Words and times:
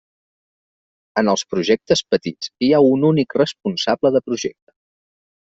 En 1.21 1.27
els 1.33 1.43
projectes 1.53 2.03
petits 2.15 2.51
hi 2.63 2.71
ha 2.73 2.81
un 2.97 3.05
únic 3.13 3.39
responsable 3.43 4.15
de 4.17 4.27
projecte. 4.31 4.79